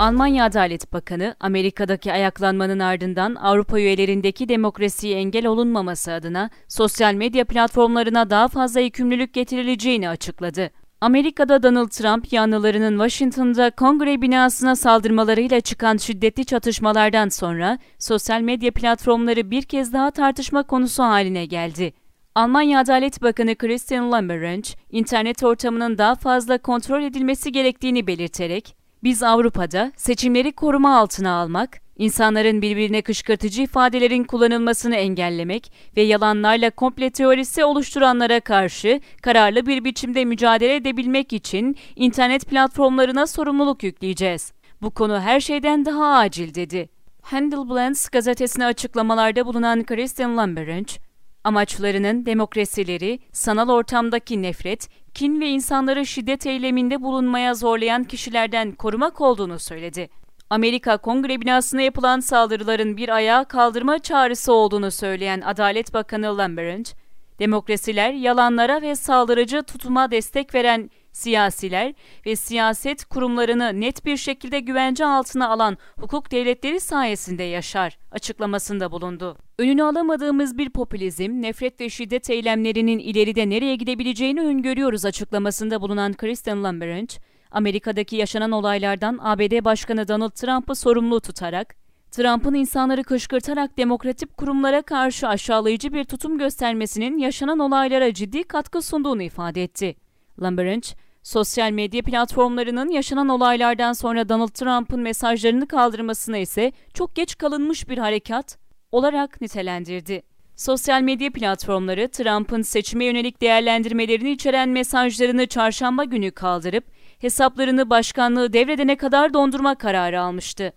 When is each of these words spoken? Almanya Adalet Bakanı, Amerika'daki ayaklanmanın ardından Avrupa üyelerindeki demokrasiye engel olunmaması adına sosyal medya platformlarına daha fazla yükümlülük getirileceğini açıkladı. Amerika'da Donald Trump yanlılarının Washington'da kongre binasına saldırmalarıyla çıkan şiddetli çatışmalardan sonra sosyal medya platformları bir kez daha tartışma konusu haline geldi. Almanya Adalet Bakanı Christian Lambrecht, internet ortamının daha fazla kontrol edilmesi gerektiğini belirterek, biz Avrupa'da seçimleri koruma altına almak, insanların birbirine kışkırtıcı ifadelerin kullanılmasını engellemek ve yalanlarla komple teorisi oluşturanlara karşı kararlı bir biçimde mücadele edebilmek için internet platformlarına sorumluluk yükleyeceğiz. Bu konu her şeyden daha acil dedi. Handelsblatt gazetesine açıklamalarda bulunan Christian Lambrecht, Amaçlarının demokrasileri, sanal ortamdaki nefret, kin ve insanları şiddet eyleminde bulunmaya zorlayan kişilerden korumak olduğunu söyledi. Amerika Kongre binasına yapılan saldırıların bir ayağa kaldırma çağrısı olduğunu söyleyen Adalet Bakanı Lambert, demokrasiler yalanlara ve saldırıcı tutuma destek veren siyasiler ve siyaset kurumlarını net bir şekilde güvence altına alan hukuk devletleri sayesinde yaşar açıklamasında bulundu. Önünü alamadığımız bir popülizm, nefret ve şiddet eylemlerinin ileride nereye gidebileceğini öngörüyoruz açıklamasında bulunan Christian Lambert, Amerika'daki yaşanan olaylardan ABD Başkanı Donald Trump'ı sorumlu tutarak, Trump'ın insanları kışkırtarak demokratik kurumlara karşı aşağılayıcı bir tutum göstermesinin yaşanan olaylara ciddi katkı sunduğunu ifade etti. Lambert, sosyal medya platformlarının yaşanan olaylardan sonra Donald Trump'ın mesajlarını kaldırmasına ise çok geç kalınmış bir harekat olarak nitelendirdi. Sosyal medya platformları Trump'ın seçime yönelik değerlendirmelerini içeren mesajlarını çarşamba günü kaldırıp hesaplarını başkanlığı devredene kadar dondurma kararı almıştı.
Almanya 0.00 0.44
Adalet 0.44 0.92
Bakanı, 0.92 1.34
Amerika'daki 1.40 2.12
ayaklanmanın 2.12 2.78
ardından 2.78 3.34
Avrupa 3.34 3.78
üyelerindeki 3.80 4.48
demokrasiye 4.48 5.18
engel 5.18 5.46
olunmaması 5.46 6.12
adına 6.12 6.50
sosyal 6.68 7.14
medya 7.14 7.44
platformlarına 7.44 8.30
daha 8.30 8.48
fazla 8.48 8.80
yükümlülük 8.80 9.34
getirileceğini 9.34 10.08
açıkladı. 10.08 10.70
Amerika'da 11.00 11.62
Donald 11.62 11.88
Trump 11.88 12.32
yanlılarının 12.32 12.92
Washington'da 12.92 13.70
kongre 13.70 14.22
binasına 14.22 14.76
saldırmalarıyla 14.76 15.60
çıkan 15.60 15.96
şiddetli 15.96 16.44
çatışmalardan 16.44 17.28
sonra 17.28 17.78
sosyal 17.98 18.40
medya 18.40 18.70
platformları 18.70 19.50
bir 19.50 19.62
kez 19.62 19.92
daha 19.92 20.10
tartışma 20.10 20.62
konusu 20.62 21.02
haline 21.02 21.46
geldi. 21.46 21.92
Almanya 22.34 22.80
Adalet 22.80 23.22
Bakanı 23.22 23.56
Christian 23.56 24.12
Lambrecht, 24.12 24.76
internet 24.90 25.42
ortamının 25.42 25.98
daha 25.98 26.14
fazla 26.14 26.58
kontrol 26.58 27.02
edilmesi 27.02 27.52
gerektiğini 27.52 28.06
belirterek, 28.06 28.79
biz 29.02 29.22
Avrupa'da 29.22 29.92
seçimleri 29.96 30.52
koruma 30.52 30.98
altına 30.98 31.30
almak, 31.30 31.80
insanların 31.96 32.62
birbirine 32.62 33.02
kışkırtıcı 33.02 33.62
ifadelerin 33.62 34.24
kullanılmasını 34.24 34.96
engellemek 34.96 35.72
ve 35.96 36.02
yalanlarla 36.02 36.70
komple 36.70 37.10
teorisi 37.10 37.64
oluşturanlara 37.64 38.40
karşı 38.40 39.00
kararlı 39.22 39.66
bir 39.66 39.84
biçimde 39.84 40.24
mücadele 40.24 40.74
edebilmek 40.74 41.32
için 41.32 41.76
internet 41.96 42.46
platformlarına 42.46 43.26
sorumluluk 43.26 43.82
yükleyeceğiz. 43.82 44.52
Bu 44.82 44.90
konu 44.90 45.20
her 45.20 45.40
şeyden 45.40 45.84
daha 45.84 46.14
acil 46.14 46.54
dedi. 46.54 46.88
Handelsblatt 47.22 48.12
gazetesine 48.12 48.64
açıklamalarda 48.66 49.46
bulunan 49.46 49.84
Christian 49.84 50.36
Lambrecht, 50.36 51.09
Amaçlarının 51.44 52.26
demokrasileri, 52.26 53.18
sanal 53.32 53.68
ortamdaki 53.68 54.42
nefret, 54.42 54.88
kin 55.14 55.40
ve 55.40 55.48
insanları 55.48 56.06
şiddet 56.06 56.46
eyleminde 56.46 57.02
bulunmaya 57.02 57.54
zorlayan 57.54 58.04
kişilerden 58.04 58.72
korumak 58.72 59.20
olduğunu 59.20 59.58
söyledi. 59.58 60.08
Amerika 60.50 60.96
Kongre 60.98 61.40
binasına 61.40 61.82
yapılan 61.82 62.20
saldırıların 62.20 62.96
bir 62.96 63.08
ayağa 63.08 63.44
kaldırma 63.44 63.98
çağrısı 63.98 64.52
olduğunu 64.52 64.90
söyleyen 64.90 65.40
Adalet 65.40 65.94
Bakanı 65.94 66.38
Lambert, 66.38 66.94
demokrasiler 67.40 68.12
yalanlara 68.12 68.82
ve 68.82 68.94
saldırıcı 68.94 69.62
tutuma 69.62 70.10
destek 70.10 70.54
veren 70.54 70.90
siyasiler 71.12 71.94
ve 72.26 72.36
siyaset 72.36 73.04
kurumlarını 73.04 73.80
net 73.80 74.04
bir 74.06 74.16
şekilde 74.16 74.60
güvence 74.60 75.06
altına 75.06 75.48
alan 75.48 75.78
hukuk 76.00 76.30
devletleri 76.30 76.80
sayesinde 76.80 77.42
yaşar 77.42 77.98
açıklamasında 78.10 78.92
bulundu. 78.92 79.36
Önünü 79.58 79.82
alamadığımız 79.82 80.58
bir 80.58 80.70
popülizm, 80.70 81.42
nefret 81.42 81.80
ve 81.80 81.88
şiddet 81.88 82.30
eylemlerinin 82.30 82.98
ileride 82.98 83.50
nereye 83.50 83.76
gidebileceğini 83.76 84.40
öngörüyoruz 84.40 85.04
açıklamasında 85.04 85.80
bulunan 85.80 86.12
Christian 86.12 86.64
Lambert, 86.64 87.18
Amerika'daki 87.50 88.16
yaşanan 88.16 88.50
olaylardan 88.50 89.18
ABD 89.22 89.64
Başkanı 89.64 90.08
Donald 90.08 90.30
Trump'ı 90.30 90.74
sorumlu 90.74 91.20
tutarak, 91.20 91.79
Trump'ın 92.10 92.54
insanları 92.54 93.04
kışkırtarak 93.04 93.78
demokratik 93.78 94.36
kurumlara 94.36 94.82
karşı 94.82 95.28
aşağılayıcı 95.28 95.92
bir 95.92 96.04
tutum 96.04 96.38
göstermesinin 96.38 97.18
yaşanan 97.18 97.58
olaylara 97.58 98.14
ciddi 98.14 98.42
katkı 98.42 98.82
sunduğunu 98.82 99.22
ifade 99.22 99.62
etti. 99.62 99.96
Lambert, 100.42 100.96
sosyal 101.22 101.70
medya 101.70 102.02
platformlarının 102.02 102.88
yaşanan 102.88 103.28
olaylardan 103.28 103.92
sonra 103.92 104.28
Donald 104.28 104.48
Trump'ın 104.48 105.00
mesajlarını 105.00 105.68
kaldırmasına 105.68 106.38
ise 106.38 106.72
çok 106.94 107.16
geç 107.16 107.38
kalınmış 107.38 107.88
bir 107.88 107.98
harekat 107.98 108.58
olarak 108.92 109.40
nitelendirdi. 109.40 110.22
Sosyal 110.56 111.02
medya 111.02 111.32
platformları 111.32 112.08
Trump'ın 112.08 112.62
seçime 112.62 113.04
yönelik 113.04 113.40
değerlendirmelerini 113.40 114.30
içeren 114.30 114.68
mesajlarını 114.68 115.46
çarşamba 115.46 116.04
günü 116.04 116.30
kaldırıp 116.30 116.84
hesaplarını 117.18 117.90
başkanlığı 117.90 118.52
devredene 118.52 118.96
kadar 118.96 119.34
dondurma 119.34 119.74
kararı 119.74 120.20
almıştı. 120.20 120.72